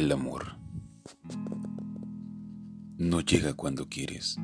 [0.00, 0.56] El amor
[2.96, 4.38] no llega cuando quieres,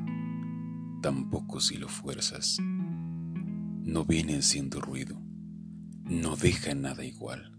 [1.01, 2.59] tampoco si lo fuerzas.
[2.61, 5.19] No viene haciendo ruido,
[6.03, 7.57] no deja nada igual,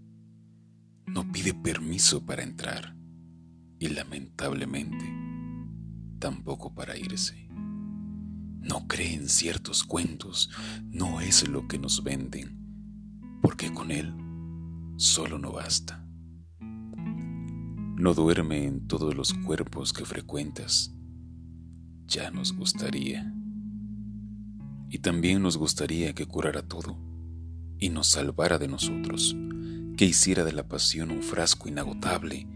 [1.09, 2.95] no pide permiso para entrar
[3.81, 5.05] y lamentablemente
[6.21, 7.49] tampoco para irse.
[7.51, 10.53] No cree en ciertos cuentos,
[10.85, 14.15] no es lo que nos venden, porque con él
[14.99, 16.08] solo no basta.
[17.99, 20.95] No duerme en todos los cuerpos que frecuentas.
[22.07, 23.35] Ya nos gustaría.
[24.89, 26.97] Y también nos gustaría que curara todo
[27.81, 29.37] y nos salvara de nosotros,
[29.97, 32.47] que hiciera de la pasión un frasco inagotable,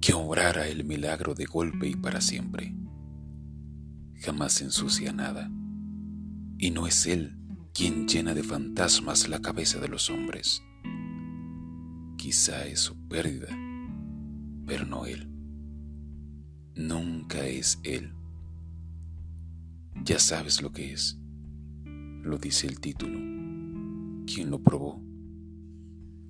[0.00, 2.74] que obrara el milagro de golpe y para siempre.
[4.16, 5.48] Jamás ensucia nada,
[6.58, 7.38] y no es Él
[7.72, 10.60] quien llena de fantasmas la cabeza de los hombres.
[12.16, 13.56] Quizá es su pérdida
[14.66, 15.28] pero no Él.
[16.74, 18.12] Nunca es Él.
[20.04, 21.18] Ya sabes lo que es,
[21.84, 23.18] lo dice el título.
[24.26, 25.00] Quien lo probó,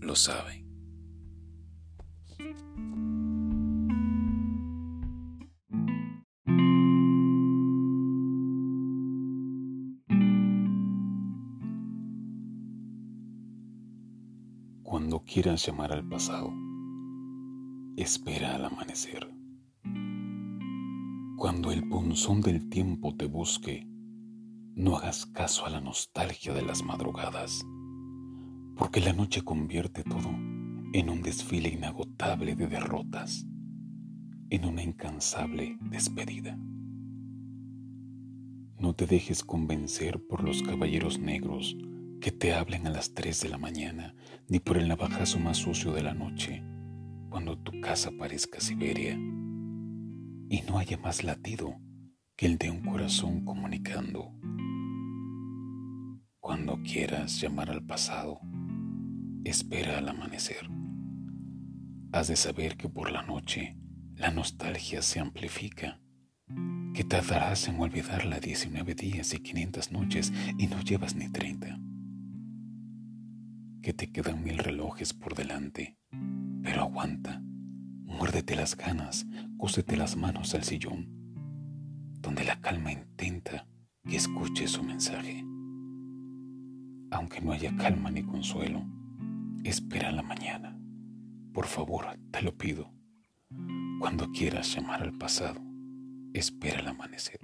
[0.01, 0.63] lo sabe.
[14.83, 16.53] Cuando quieras llamar al pasado,
[17.97, 19.29] espera al amanecer.
[21.37, 23.87] Cuando el punzón del tiempo te busque,
[24.75, 27.63] no hagas caso a la nostalgia de las madrugadas,
[28.77, 30.31] porque la noche convierte todo
[30.95, 33.47] en un desfile inagotable de derrotas,
[34.49, 36.59] en una incansable despedida.
[38.79, 41.77] No te dejes convencer por los caballeros negros
[42.21, 44.15] que te hablen a las tres de la mañana,
[44.49, 46.63] ni por el navajazo más sucio de la noche
[47.33, 51.81] cuando tu casa parezca Siberia y no haya más latido
[52.37, 54.35] que el de un corazón comunicando.
[56.41, 58.39] Cuando quieras llamar al pasado,
[59.45, 60.69] espera al amanecer.
[62.13, 63.79] Has de saber que por la noche
[64.15, 66.03] la nostalgia se amplifica,
[66.93, 71.81] que tardarás en olvidarla 19 días y 500 noches y no llevas ni 30,
[73.81, 75.97] que te quedan mil relojes por delante
[76.63, 77.43] pero aguanta,
[78.05, 81.09] muérdete las ganas, cósete las manos al sillón,
[82.21, 83.67] donde la calma intenta
[84.09, 85.45] que escuche su mensaje.
[87.11, 88.85] Aunque no haya calma ni consuelo,
[89.65, 90.79] espera la mañana.
[91.53, 92.91] Por favor, te lo pido.
[94.01, 95.61] Cuando quieras llamar al pasado,
[96.33, 97.39] espera el amanecer.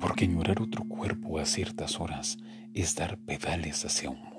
[0.00, 2.36] Porque ignorar otro cuerpo a ciertas horas
[2.74, 4.30] es dar pedales hacia un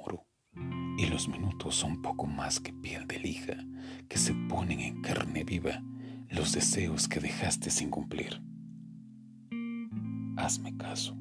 [0.98, 3.58] y los minutos son poco más que piel de lija
[4.08, 5.84] que se ponen en carne viva
[6.30, 8.42] los deseos que dejaste sin cumplir.
[10.38, 11.16] Hazme caso.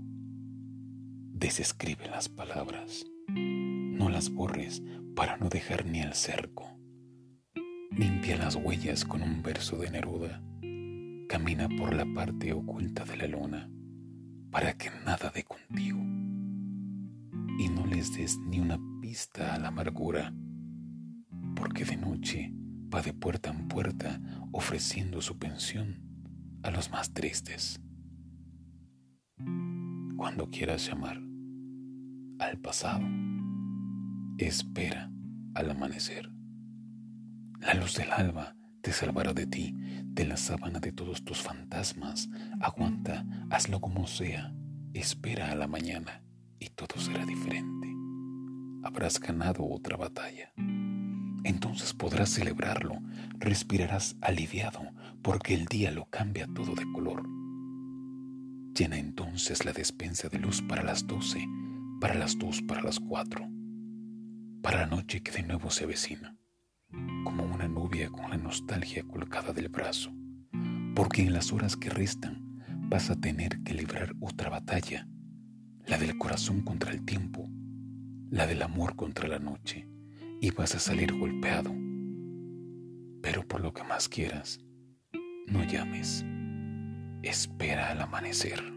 [1.33, 3.05] Desescribe las palabras.
[3.29, 4.83] No las borres
[5.15, 6.67] para no dejar ni el cerco.
[7.91, 10.43] Limpia las huellas con un verso de Neruda.
[11.29, 13.71] Camina por la parte oculta de la luna
[14.51, 15.99] para que nada dé contigo
[17.59, 20.33] y no les des ni una pista a la amargura,
[21.57, 22.55] porque de noche
[22.93, 24.19] va de puerta en puerta
[24.51, 26.01] ofreciendo su pensión
[26.63, 27.79] a los más tristes.
[30.17, 31.21] Cuando quieras llamar
[32.39, 33.07] al pasado,
[34.39, 35.13] espera
[35.55, 36.31] al amanecer.
[37.61, 42.31] La luz del alba te salvará de ti, de la sábana de todos tus fantasmas.
[42.59, 44.55] Aguanta, hazlo como sea,
[44.95, 46.23] espera a la mañana
[46.59, 47.94] y todo será diferente.
[48.85, 50.53] Habrás ganado otra batalla.
[51.43, 53.01] Entonces podrás celebrarlo,
[53.39, 54.83] respirarás aliviado,
[55.23, 57.23] porque el día lo cambia todo de color.
[58.75, 61.49] Llena entonces la despensa de luz para las doce,
[61.99, 63.49] para las dos, para las cuatro,
[64.63, 66.37] para la noche que de nuevo se avecina,
[67.25, 70.13] como una novia con la nostalgia colgada del brazo,
[70.95, 72.61] porque en las horas que restan
[72.91, 75.09] vas a tener que librar otra batalla
[75.87, 77.49] la del corazón contra el tiempo,
[78.31, 79.89] la del amor contra la noche,
[80.41, 81.73] y vas a salir golpeado.
[83.23, 84.61] Pero por lo que más quieras,
[85.47, 86.25] no llames,
[87.23, 88.74] espera al amanecer.